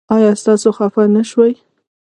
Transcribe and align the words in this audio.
ایا 0.15 0.31
تاسو 0.45 0.69
خفه 0.77 1.03
نه 1.15 1.23
شوئ؟ 1.29 1.53